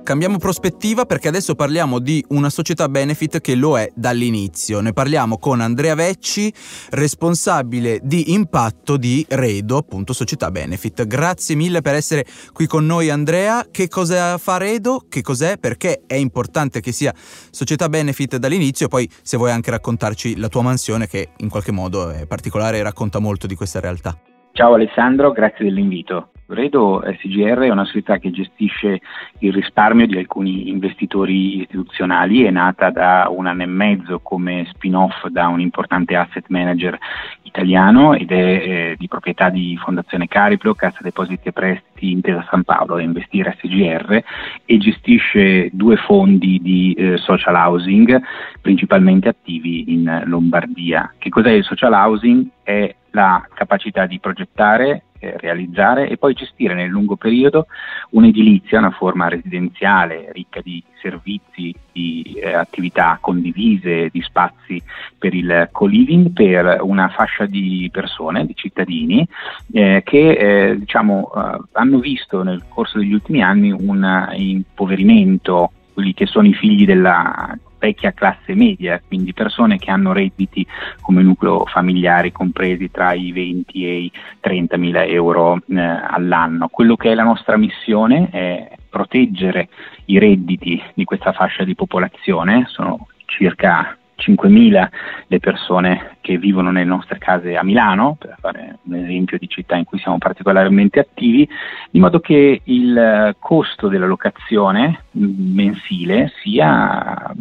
Cambiamo 0.05 0.37
prospettiva 0.37 1.05
perché 1.05 1.29
adesso 1.29 1.55
parliamo 1.55 1.97
di 1.97 2.23
una 2.29 2.51
società 2.51 2.87
benefit 2.87 3.41
che 3.41 3.55
lo 3.55 3.75
è 3.75 3.91
dall'inizio. 3.95 4.79
Ne 4.79 4.93
parliamo 4.93 5.39
con 5.39 5.61
Andrea 5.61 5.95
Vecci, 5.95 6.53
responsabile 6.91 7.99
di 8.03 8.31
impatto 8.33 8.97
di 8.97 9.25
Redo, 9.27 9.77
appunto 9.77 10.13
società 10.13 10.51
benefit. 10.51 11.07
Grazie 11.07 11.55
mille 11.55 11.81
per 11.81 11.95
essere 11.95 12.23
qui 12.53 12.67
con 12.67 12.85
noi 12.85 13.09
Andrea. 13.09 13.65
Che 13.71 13.87
cosa 13.87 14.37
fa 14.37 14.57
Redo? 14.57 15.07
Che 15.09 15.23
cos'è? 15.23 15.57
Perché 15.57 16.03
è 16.05 16.13
importante 16.13 16.81
che 16.81 16.91
sia 16.91 17.11
società 17.15 17.89
benefit 17.89 18.37
dall'inizio? 18.37 18.87
Poi 18.87 19.09
se 19.23 19.37
vuoi 19.37 19.49
anche 19.49 19.71
raccontarci 19.71 20.37
la 20.37 20.49
tua 20.49 20.61
mansione 20.61 21.07
che 21.07 21.29
in 21.37 21.49
qualche 21.49 21.71
modo 21.71 22.11
è 22.11 22.27
particolare 22.27 22.77
e 22.77 22.83
racconta 22.83 23.17
molto 23.17 23.47
di 23.47 23.55
questa 23.55 23.79
realtà. 23.79 24.15
Ciao 24.51 24.75
Alessandro, 24.75 25.31
grazie 25.31 25.65
dell'invito. 25.65 26.29
Redo 26.47 27.01
SGR 27.03 27.59
è 27.61 27.69
una 27.69 27.85
società 27.85 28.19
che 28.19 28.29
gestisce 28.29 29.01
il 29.45 29.53
risparmio 29.53 30.07
di 30.07 30.17
alcuni 30.17 30.69
investitori 30.69 31.61
istituzionali, 31.61 32.43
è 32.43 32.51
nata 32.51 32.89
da 32.89 33.27
un 33.29 33.45
anno 33.45 33.63
e 33.63 33.67
mezzo 33.67 34.19
come 34.19 34.65
spin-off 34.73 35.27
da 35.27 35.47
un 35.47 35.59
importante 35.59 36.15
asset 36.15 36.45
manager 36.49 36.97
italiano 37.43 38.13
ed 38.13 38.31
è 38.31 38.35
eh, 38.35 38.95
di 38.97 39.07
proprietà 39.07 39.49
di 39.49 39.77
Fondazione 39.77 40.27
Cariplo, 40.27 40.73
Cassa 40.73 40.99
Depositi 41.01 41.47
e 41.47 41.53
Prestiti 41.53 42.11
Intesa 42.11 42.45
San 42.49 42.63
Paolo 42.63 42.99
Investire 42.99 43.57
SGR 43.61 44.23
e 44.65 44.77
gestisce 44.77 45.69
due 45.71 45.95
fondi 45.95 46.59
di 46.61 46.93
eh, 46.93 47.17
social 47.17 47.55
housing 47.55 48.21
principalmente 48.61 49.29
attivi 49.29 49.93
in 49.93 50.23
Lombardia. 50.25 51.13
Che 51.17 51.29
cos'è 51.29 51.51
il 51.51 51.63
social 51.63 51.93
housing? 51.93 52.47
È 52.63 52.93
la 53.11 53.47
capacità 53.53 54.05
di 54.05 54.19
progettare 54.19 55.04
eh, 55.19 55.35
realizzare 55.37 56.09
e 56.09 56.17
poi 56.17 56.33
gestire 56.33 56.73
nel 56.73 56.89
lungo 56.89 57.15
periodo 57.15 57.67
un'edilizia, 58.11 58.79
una 58.79 58.91
forma 58.91 59.27
residenziale 59.27 60.31
ricca 60.31 60.61
di 60.61 60.83
servizi, 61.01 61.73
di 61.91 62.37
eh, 62.41 62.53
attività 62.53 63.17
condivise, 63.21 64.09
di 64.11 64.21
spazi 64.21 64.81
per 65.17 65.33
il 65.33 65.69
co-living 65.71 66.31
per 66.31 66.79
una 66.81 67.09
fascia 67.09 67.45
di 67.45 67.89
persone, 67.91 68.45
di 68.45 68.55
cittadini 68.55 69.27
eh, 69.71 70.01
che 70.03 70.31
eh, 70.31 70.77
diciamo, 70.79 71.31
eh, 71.35 71.59
hanno 71.73 71.99
visto 71.99 72.43
nel 72.43 72.63
corso 72.67 72.97
degli 72.97 73.13
ultimi 73.13 73.41
anni 73.41 73.71
un 73.71 74.29
impoverimento 74.33 75.71
quelli 75.93 76.13
che 76.13 76.25
sono 76.25 76.47
i 76.47 76.53
figli 76.53 76.85
della 76.85 77.57
vecchia 77.77 78.13
classe 78.13 78.53
media, 78.55 79.01
quindi 79.05 79.33
persone 79.33 79.77
che 79.77 79.91
hanno 79.91 80.13
redditi 80.13 80.65
come 81.01 81.21
nucleo 81.21 81.65
familiare 81.65 82.31
compresi 82.31 82.89
tra 82.91 83.13
i 83.13 83.31
20 83.31 83.85
e 83.85 83.97
i 83.97 84.11
30 84.39 84.77
mila 84.77 85.03
euro 85.03 85.61
eh, 85.67 85.79
all'anno. 85.79 86.67
Quello 86.67 86.95
che 86.95 87.11
è 87.11 87.15
la 87.15 87.23
nostra 87.23 87.57
missione 87.57 88.29
è 88.31 88.71
proteggere 88.89 89.69
i 90.05 90.19
redditi 90.19 90.81
di 90.93 91.03
questa 91.03 91.33
fascia 91.33 91.63
di 91.63 91.75
popolazione, 91.75 92.65
sono 92.67 93.07
circa 93.25 93.97
5.000 94.17 94.89
le 95.27 95.39
persone 95.39 96.17
che 96.21 96.37
vivono 96.37 96.71
nelle 96.71 96.85
nostre 96.85 97.17
case 97.17 97.55
a 97.55 97.63
Milano, 97.63 98.15
per 98.17 98.37
fare 98.39 98.79
un 98.83 98.95
esempio 98.95 99.37
di 99.37 99.47
città 99.47 99.75
in 99.75 99.83
cui 99.83 99.99
siamo 99.99 100.17
particolarmente 100.17 100.99
attivi, 100.99 101.47
di 101.91 101.99
modo 101.99 102.19
che 102.19 102.61
il 102.63 103.35
costo 103.39 103.87
della 103.87 104.05
locazione 104.05 105.03
mensile 105.11 106.31
sia 106.41 107.33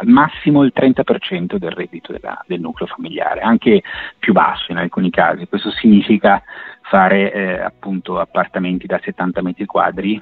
al 0.00 0.06
massimo 0.06 0.64
il 0.64 0.72
30% 0.74 1.56
del 1.56 1.70
reddito 1.70 2.12
della, 2.12 2.42
del 2.46 2.60
nucleo 2.60 2.88
familiare, 2.88 3.40
anche 3.40 3.82
più 4.18 4.32
basso 4.32 4.72
in 4.72 4.78
alcuni 4.78 5.10
casi. 5.10 5.46
Questo 5.46 5.70
significa 5.70 6.42
fare 6.82 7.32
eh, 7.32 7.60
appunto 7.60 8.18
appartamenti 8.18 8.86
da 8.86 8.98
70 9.02 9.42
metri 9.42 9.66
quadri 9.66 10.20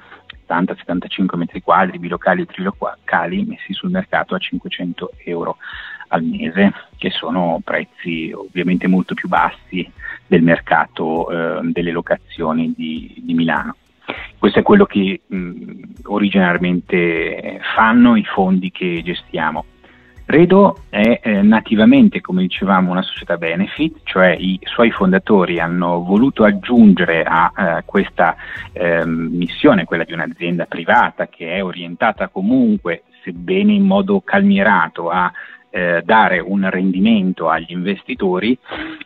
70-75 0.49 1.37
metri 1.37 1.61
quadri, 1.61 1.99
bilocali 1.99 2.41
e 2.41 2.45
trilocali 2.45 3.45
messi 3.45 3.73
sul 3.73 3.91
mercato 3.91 4.33
a 4.33 4.39
500 4.39 5.11
euro 5.25 5.57
al 6.07 6.23
mese, 6.23 6.73
che 6.97 7.11
sono 7.11 7.61
prezzi 7.63 8.31
ovviamente 8.33 8.87
molto 8.87 9.13
più 9.13 9.27
bassi 9.29 9.89
del 10.25 10.41
mercato 10.41 11.29
eh, 11.29 11.59
delle 11.71 11.91
locazioni 11.91 12.73
di, 12.75 13.13
di, 13.17 13.33
Milano. 13.35 13.75
Questo 14.37 14.59
è 14.59 14.63
quello 14.63 14.85
che 14.85 15.21
mh, 15.25 15.81
originariamente 16.05 17.59
fanno 17.75 18.15
i 18.15 18.23
fondi 18.23 18.71
che 18.71 19.01
gestiamo. 19.03 19.65
Redo 20.29 20.83
è 20.89 21.21
eh, 21.23 21.41
nativamente, 21.41 22.21
come 22.21 22.43
dicevamo, 22.43 22.91
una 22.91 23.01
società 23.01 23.37
benefit, 23.37 24.01
cioè 24.03 24.35
i 24.37 24.59
suoi 24.61 24.91
fondatori 24.91 25.59
hanno 25.59 26.03
voluto 26.03 26.43
aggiungere 26.43 27.23
a 27.23 27.51
eh, 27.57 27.83
questa 27.83 28.35
eh, 28.71 29.03
missione, 29.07 29.85
quella 29.85 30.03
di 30.03 30.13
un'azienda 30.13 30.65
privata 30.65 31.27
che 31.29 31.53
è 31.53 31.63
orientata 31.63 32.27
comunque, 32.27 33.05
sebbene 33.23 33.73
in 33.73 33.83
modo 33.83 34.21
calmierato, 34.21 35.09
a 35.09 35.31
eh, 35.69 36.01
dare 36.03 36.39
un 36.39 36.67
rendimento 36.69 37.49
agli 37.49 37.71
investitori, 37.71 38.57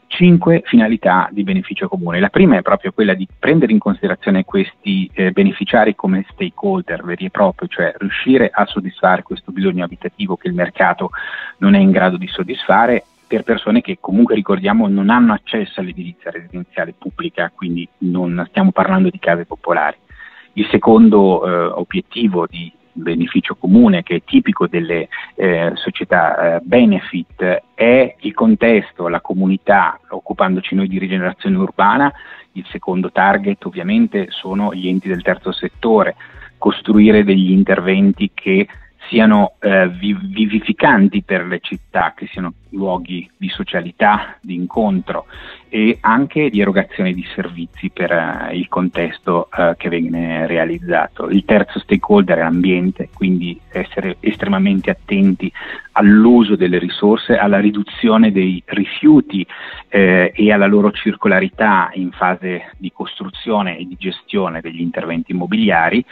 cinque 0.08 0.62
finalità 0.65 1.27
di 1.32 1.43
beneficio 1.43 1.88
comune. 1.88 2.20
La 2.20 2.29
prima 2.29 2.58
è 2.58 2.62
proprio 2.62 2.91
quella 2.91 3.13
di 3.13 3.27
prendere 3.38 3.72
in 3.72 3.79
considerazione 3.79 4.46
questi 4.46 5.10
eh, 5.13 5.32
beneficiari 5.32 5.96
come 5.96 6.25
stakeholder 6.32 7.03
veri 7.03 7.25
e 7.25 7.29
propri, 7.29 7.67
cioè 7.70 7.93
riuscire 7.98 8.50
a 8.51 8.65
soddisfare 8.65 9.24
questo 9.24 9.51
bisogno 9.51 9.84
abitativo 9.84 10.36
che 10.36 10.48
il 10.48 10.53
mercato 10.53 11.10
non 11.58 11.74
è 11.74 11.79
in 11.79 11.91
grado 11.91 12.17
di 12.17 12.27
soddisfare 12.27 13.05
per 13.27 13.43
persone 13.43 13.82
che 13.82 13.98
comunque 14.00 14.36
ricordiamo 14.36 14.88
non 14.88 15.10
hanno 15.10 15.34
accesso 15.34 15.79
all'edilizia 15.79 16.29
residenziale 16.29 16.93
pubblica, 16.96 17.51
quindi 17.53 17.88
non 18.00 18.46
stiamo 18.50 18.72
parlando 18.72 19.10
di 19.10 19.17
case 19.17 19.46
popolari. 19.46 19.98
Il 20.53 20.67
secondo 20.70 21.43
eh, 21.43 21.65
obiettivo 21.79 22.46
di 22.48 22.72
beneficio 22.93 23.55
comune 23.55 24.03
che 24.03 24.15
è 24.15 24.21
tipico 24.23 24.67
delle 24.67 25.09
eh, 25.35 25.71
società 25.75 26.55
eh, 26.55 26.59
benefit 26.62 27.63
è 27.73 28.15
il 28.19 28.33
contesto, 28.33 29.07
la 29.07 29.21
comunità, 29.21 30.00
occupandoci 30.09 30.75
noi 30.75 30.88
di 30.88 31.00
rigenerazione 31.00 31.57
urbana, 31.57 32.12
il 32.53 32.65
secondo 32.69 33.12
target 33.12 33.65
ovviamente 33.65 34.27
sono 34.29 34.73
gli 34.73 34.88
enti 34.88 35.07
del 35.07 35.23
terzo 35.23 35.51
settore, 35.51 36.15
costruire 36.57 37.23
degli 37.23 37.51
interventi 37.51 38.31
che 38.33 38.67
siano 39.09 39.53
eh, 39.59 39.89
vivificanti 39.89 41.23
per 41.23 41.45
le 41.45 41.59
città, 41.59 42.13
che 42.15 42.27
siano 42.27 42.53
luoghi 42.69 43.29
di 43.38 43.50
socialità, 43.50 44.38
di 44.41 44.55
incontro 44.55 45.25
e 45.75 45.98
anche 46.01 46.51
di 46.51 46.62
erogazione 46.62 47.13
di 47.13 47.25
servizi 47.34 47.89
per 47.89 48.12
uh, 48.12 48.53
il 48.53 48.68
contesto 48.68 49.50
uh, 49.51 49.75
che 49.75 49.89
viene 49.89 50.46
realizzato. 50.46 51.27
Il 51.30 51.46
terzo 51.46 51.80
stakeholder 51.80 52.38
è 52.38 52.42
l'ambiente, 52.42 53.10
quindi 53.12 53.60
essere 53.72 54.18
estremamente 54.20 54.92
attenti 54.92 55.51
all'uso 55.94 56.56
delle 56.56 56.77
risorse, 56.77 57.38
alla 57.38 57.60
riduzione 57.60 58.32
dei 58.32 58.62
rifiuti 58.65 59.46
eh, 59.89 60.32
e 60.36 60.51
alla 60.51 60.68
loro 60.68 60.92
circolarità 60.92 61.89
in 61.94 62.12
fase 62.12 62.70
di 62.77 62.92
costruzione 62.92 63.77
e 63.77 63.86
di 63.86 63.96
gestione 63.98 64.62
degli 64.62 64.82
interventi 64.82 65.32
immobiliari 65.32 66.03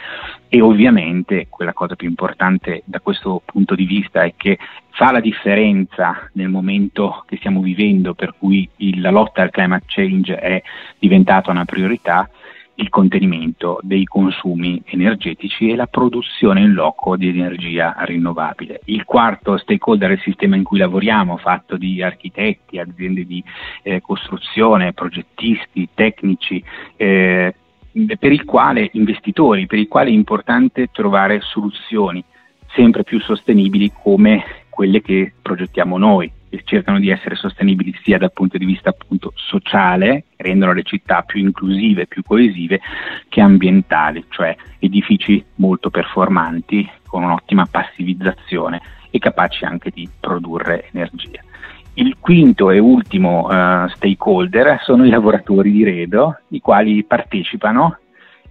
e 0.48 0.60
ovviamente 0.60 1.46
quella 1.48 1.72
cosa 1.72 1.96
più 1.96 2.08
importante 2.08 2.82
da 2.84 3.00
questo 3.00 3.42
punto 3.44 3.74
di 3.74 3.84
vista 3.84 4.22
è 4.22 4.34
che 4.36 4.58
fa 4.92 5.10
la 5.10 5.20
differenza 5.20 6.28
nel 6.34 6.48
momento 6.48 7.24
che 7.26 7.36
stiamo 7.36 7.60
vivendo, 7.60 8.14
per 8.14 8.34
cui 8.38 8.68
il, 8.76 9.00
la 9.00 9.10
lotta 9.10 9.42
al 9.42 9.50
climate 9.50 9.84
change 9.86 10.36
è 10.36 10.62
diventata 10.98 11.50
una 11.50 11.64
priorità, 11.64 12.28
il 12.76 12.88
contenimento 12.88 13.78
dei 13.82 14.04
consumi 14.04 14.82
energetici 14.86 15.70
e 15.70 15.76
la 15.76 15.86
produzione 15.86 16.60
in 16.60 16.72
loco 16.72 17.16
di 17.16 17.28
energia 17.28 17.94
rinnovabile. 18.00 18.80
Il 18.86 19.04
quarto 19.04 19.56
stakeholder 19.56 20.10
è 20.10 20.14
il 20.14 20.20
sistema 20.20 20.56
in 20.56 20.62
cui 20.62 20.78
lavoriamo, 20.78 21.36
fatto 21.36 21.76
di 21.76 22.02
architetti, 22.02 22.78
aziende 22.78 23.26
di 23.26 23.42
eh, 23.82 24.00
costruzione, 24.00 24.92
progettisti, 24.92 25.88
tecnici, 25.94 26.62
eh, 26.96 27.54
per 28.18 28.32
il 28.32 28.44
quale 28.44 28.88
investitori, 28.92 29.66
per 29.66 29.78
il 29.78 29.88
quale 29.88 30.08
è 30.08 30.12
importante 30.12 30.88
trovare 30.90 31.40
soluzioni 31.40 32.24
sempre 32.74 33.04
più 33.04 33.20
sostenibili 33.20 33.92
come 34.02 34.61
quelle 34.72 35.02
che 35.02 35.34
progettiamo 35.42 35.98
noi, 35.98 36.32
che 36.48 36.62
cercano 36.64 36.98
di 36.98 37.10
essere 37.10 37.34
sostenibili 37.34 37.94
sia 38.02 38.16
dal 38.16 38.32
punto 38.32 38.56
di 38.56 38.64
vista 38.64 38.88
appunto 38.88 39.32
sociale, 39.36 40.24
rendono 40.36 40.72
le 40.72 40.82
città 40.82 41.20
più 41.22 41.40
inclusive, 41.40 42.06
più 42.06 42.22
coesive, 42.22 42.80
che 43.28 43.42
ambientali, 43.42 44.24
cioè 44.30 44.56
edifici 44.78 45.44
molto 45.56 45.90
performanti, 45.90 46.88
con 47.06 47.22
un'ottima 47.22 47.68
passivizzazione 47.70 48.80
e 49.10 49.18
capaci 49.18 49.66
anche 49.66 49.90
di 49.90 50.08
produrre 50.18 50.88
energia. 50.90 51.42
Il 51.94 52.16
quinto 52.18 52.70
e 52.70 52.78
ultimo 52.78 53.48
uh, 53.48 53.86
stakeholder 53.88 54.80
sono 54.82 55.04
i 55.04 55.10
lavoratori 55.10 55.70
di 55.70 55.84
Redo, 55.84 56.38
i 56.48 56.60
quali 56.60 57.04
partecipano 57.04 57.98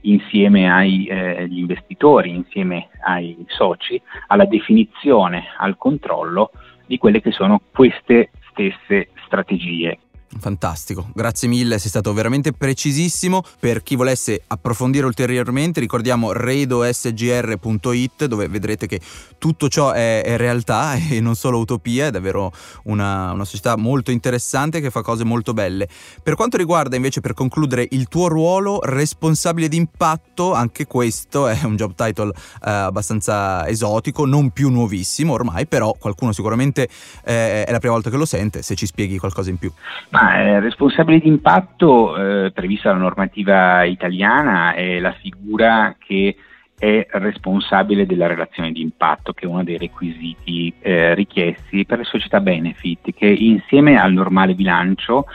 insieme 0.01 0.71
agli 0.71 1.07
eh, 1.09 1.47
investitori, 1.49 2.29
insieme 2.29 2.89
ai 3.03 3.45
soci, 3.47 4.01
alla 4.27 4.45
definizione, 4.45 5.45
al 5.57 5.77
controllo 5.77 6.51
di 6.85 6.97
quelle 6.97 7.21
che 7.21 7.31
sono 7.31 7.61
queste 7.71 8.31
stesse 8.49 9.09
strategie 9.25 9.97
Fantastico, 10.39 11.09
grazie 11.13 11.47
mille, 11.49 11.77
sei 11.77 11.89
stato 11.89 12.13
veramente 12.13 12.53
precisissimo. 12.53 13.43
Per 13.59 13.83
chi 13.83 13.95
volesse 13.95 14.41
approfondire 14.47 15.05
ulteriormente, 15.05 15.79
ricordiamo 15.81 16.31
redosgr.it 16.31 18.25
dove 18.25 18.47
vedrete 18.47 18.87
che 18.87 19.01
tutto 19.37 19.67
ciò 19.67 19.91
è, 19.91 20.23
è 20.23 20.37
realtà 20.37 20.95
e 21.11 21.19
non 21.19 21.35
solo 21.35 21.59
utopia, 21.59 22.07
è 22.07 22.11
davvero 22.11 22.51
una, 22.83 23.31
una, 23.33 23.45
società 23.45 23.75
molto 23.75 24.11
interessante 24.11 24.79
che 24.79 24.89
fa 24.89 25.01
cose 25.01 25.25
molto 25.25 25.53
belle. 25.53 25.87
Per 26.23 26.35
quanto 26.35 26.57
riguarda 26.57 26.95
invece, 26.95 27.19
per 27.19 27.33
concludere, 27.33 27.85
il 27.91 28.07
tuo 28.07 28.27
ruolo 28.27 28.79
responsabile 28.83 29.67
d'impatto, 29.67 30.53
anche 30.53 30.87
questo 30.87 31.47
è 31.47 31.59
un 31.63 31.75
job 31.75 31.93
title 31.93 32.31
eh, 32.31 32.69
abbastanza 32.69 33.67
esotico, 33.67 34.25
non 34.25 34.51
più 34.51 34.69
nuovissimo 34.69 35.33
ormai, 35.33 35.67
però 35.67 35.93
qualcuno 35.99 36.31
sicuramente 36.31 36.87
eh, 37.25 37.65
è 37.65 37.71
la 37.71 37.79
prima 37.79 37.93
volta 37.93 38.09
che 38.09 38.17
lo 38.17 38.25
sente, 38.25 38.61
se 38.61 38.75
ci 38.75 38.85
spieghi 38.85 39.17
qualcosa 39.17 39.49
in 39.49 39.57
più. 39.57 39.71
Ma 40.09 40.20
ma 40.21 40.39
eh, 40.39 40.59
responsabile 40.59 41.19
di 41.19 41.27
impatto, 41.27 42.15
eh, 42.15 42.51
prevista 42.51 42.89
dalla 42.89 43.01
normativa 43.01 43.83
italiana, 43.83 44.73
è 44.73 44.99
la 44.99 45.13
figura 45.13 45.95
che 45.97 46.35
è 46.77 47.07
responsabile 47.11 48.05
della 48.05 48.27
relazione 48.27 48.71
di 48.71 48.81
impatto, 48.81 49.33
che 49.33 49.45
è 49.45 49.47
uno 49.47 49.63
dei 49.63 49.77
requisiti 49.77 50.73
eh, 50.79 51.15
richiesti 51.15 51.85
per 51.85 51.99
le 51.99 52.03
società 52.03 52.39
benefit, 52.39 53.13
che 53.13 53.27
insieme 53.27 53.99
al 53.99 54.13
normale 54.13 54.53
bilancio 54.53 55.25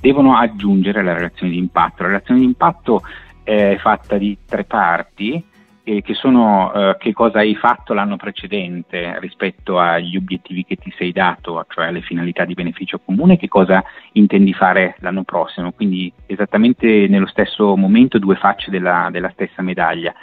devono 0.00 0.36
aggiungere 0.36 1.02
la 1.02 1.14
relazione 1.14 1.52
di 1.52 1.58
impatto. 1.58 2.02
La 2.02 2.08
relazione 2.08 2.40
di 2.40 2.46
impatto 2.46 3.02
è 3.44 3.76
fatta 3.78 4.18
di 4.18 4.36
tre 4.44 4.64
parti 4.64 5.42
eh, 5.84 6.02
che 6.02 6.14
sono 6.14 6.72
eh, 6.72 6.96
che 6.98 7.12
cosa 7.12 7.38
hai 7.38 7.54
fatto 7.56 7.92
l'anno 7.92 8.16
precedente 8.16 9.18
rispetto 9.18 9.78
agli 9.78 10.16
obiettivi 10.16 10.64
che 10.64 10.76
ti 10.76 10.92
sei 10.96 11.12
dato, 11.12 11.64
cioè 11.68 11.86
alle 11.86 12.02
finalità 12.02 12.44
di 12.44 12.54
beneficio 12.54 13.00
comune, 13.04 13.36
che 13.36 13.48
cosa 13.48 13.82
intendi 14.12 14.52
fare 14.52 14.96
l'anno 15.00 15.24
prossimo. 15.24 15.72
Quindi 15.72 16.12
esattamente 16.26 17.06
nello 17.08 17.26
stesso 17.26 17.76
momento 17.76 18.18
due 18.18 18.36
facce 18.36 18.70
della, 18.70 19.08
della 19.10 19.30
stessa 19.30 19.62
medaglia. 19.62 20.14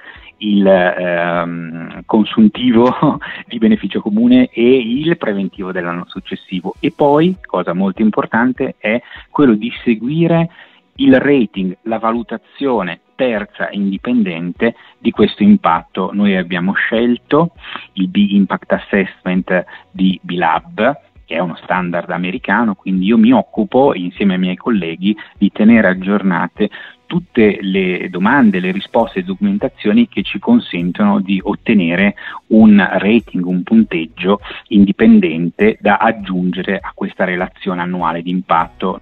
Il 0.41 0.65
ehm, 0.65 2.03
consuntivo 2.05 3.19
di 3.45 3.57
beneficio 3.57 3.99
comune 3.99 4.47
e 4.53 4.77
il 4.77 5.17
preventivo 5.17 5.73
dell'anno 5.73 6.05
successivo. 6.07 6.75
E 6.79 6.93
poi, 6.95 7.35
cosa 7.45 7.73
molto 7.73 8.01
importante, 8.01 8.75
è 8.77 9.01
quello 9.29 9.55
di 9.55 9.69
seguire 9.83 10.49
il 10.95 11.19
rating, 11.19 11.77
la 11.83 11.99
valutazione 11.99 13.01
terza 13.19 13.67
indipendente 13.71 14.75
di 14.97 15.11
questo 15.11 15.43
impatto. 15.43 16.11
Noi 16.13 16.37
abbiamo 16.37 16.71
scelto 16.71 17.51
il 17.93 18.07
B-Impact 18.07 18.71
Assessment 18.71 19.65
di 19.91 20.17
B-Lab, 20.23 20.97
che 21.25 21.35
è 21.35 21.39
uno 21.39 21.57
standard 21.61 22.09
americano, 22.11 22.75
quindi 22.75 23.07
io 23.07 23.17
mi 23.17 23.33
occupo 23.33 23.93
insieme 23.93 24.35
ai 24.35 24.39
miei 24.39 24.55
colleghi 24.55 25.13
di 25.37 25.51
tenere 25.51 25.89
aggiornate 25.89 26.69
tutte 27.07 27.57
le 27.59 28.07
domande, 28.09 28.61
le 28.61 28.71
risposte 28.71 29.19
e 29.19 29.23
documentazioni 29.23 30.07
che 30.07 30.23
ci 30.23 30.39
consentono 30.39 31.19
di 31.19 31.41
ottenere 31.43 32.15
un 32.47 32.77
rating, 32.89 33.43
un 33.43 33.63
punteggio 33.63 34.39
indipendente 34.69 35.77
da 35.81 35.97
aggiungere 35.97 36.79
a 36.81 36.93
questa 36.95 37.25
relazione 37.25 37.81
annuale 37.81 38.21
di 38.21 38.29
impatto 38.29 39.01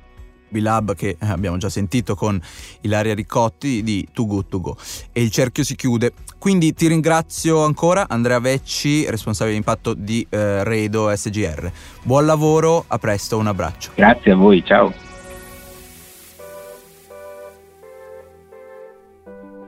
B-Lab 0.49 0.95
che 0.95 1.17
eh, 1.19 1.25
abbiamo 1.27 1.57
già 1.57 1.69
sentito 1.69 2.15
con 2.15 2.39
Ilaria 2.81 3.13
Ricotti 3.13 3.83
di 3.83 4.07
Too 4.11 4.25
Good 4.25 4.47
To 4.47 4.61
Go 4.61 4.77
e 5.11 5.21
il 5.21 5.31
cerchio 5.31 5.63
si 5.63 5.75
chiude. 5.75 6.13
Quindi 6.37 6.73
ti 6.73 6.87
ringrazio 6.87 7.63
ancora 7.63 8.07
Andrea 8.07 8.39
Vecci, 8.39 9.09
responsabile 9.09 9.53
di 9.53 9.57
impatto 9.57 9.93
di 9.93 10.25
eh, 10.29 10.63
Redo 10.63 11.13
SGR. 11.15 11.71
Buon 12.03 12.25
lavoro, 12.25 12.85
a 12.87 12.97
presto, 12.97 13.37
un 13.37 13.47
abbraccio. 13.47 13.91
Grazie 13.95 14.31
a 14.31 14.35
voi, 14.35 14.63
ciao. 14.65 14.93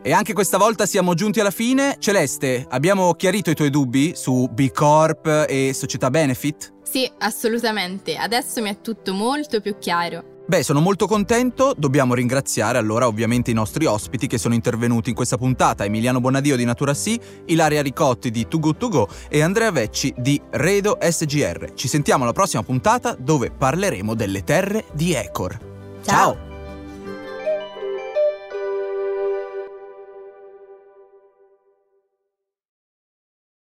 E 0.01 0.13
anche 0.13 0.33
questa 0.33 0.57
volta 0.57 0.85
siamo 0.85 1.13
giunti 1.13 1.41
alla 1.41 1.51
fine. 1.51 1.97
Celeste, 1.99 2.65
abbiamo 2.69 3.13
chiarito 3.15 3.49
i 3.49 3.53
tuoi 3.53 3.69
dubbi 3.69 4.13
su 4.15 4.47
B 4.49 4.71
Corp 4.71 5.45
e 5.47 5.71
società 5.73 6.09
benefit? 6.09 6.73
Sì, 6.83 7.07
assolutamente. 7.19 8.15
Adesso 8.15 8.61
mi 8.61 8.69
è 8.69 8.81
tutto 8.81 9.13
molto 9.13 9.59
più 9.59 9.77
chiaro. 9.77 10.28
Beh, 10.49 10.63
sono 10.63 10.79
molto 10.79 11.05
contento. 11.05 11.75
Dobbiamo 11.77 12.15
ringraziare 12.15 12.79
allora 12.79 13.05
ovviamente 13.05 13.51
i 13.51 13.53
nostri 13.53 13.85
ospiti 13.85 14.25
che 14.25 14.39
sono 14.39 14.55
intervenuti 14.55 15.09
in 15.09 15.15
questa 15.15 15.38
puntata: 15.38 15.85
Emiliano 15.85 16.19
Bonadio 16.19 16.55
di 16.55 16.65
Natura 16.65 16.95
Sì, 16.95 17.19
Ilaria 17.45 17.83
Ricotti 17.83 18.31
di 18.31 18.47
Too 18.47 18.59
Good 18.59 18.77
To 18.77 18.88
Go 18.88 19.07
e 19.29 19.43
Andrea 19.43 19.69
Vecci 19.69 20.12
di 20.17 20.41
Redo 20.49 20.97
SGR. 20.99 21.73
Ci 21.75 21.88
sentiamo 21.88 22.23
alla 22.23 22.33
prossima 22.33 22.63
puntata 22.63 23.15
dove 23.15 23.51
parleremo 23.51 24.15
delle 24.15 24.43
terre 24.43 24.85
di 24.91 25.13
Ecor. 25.13 25.55
Ciao. 26.01 26.33
Ciao. 26.33 26.48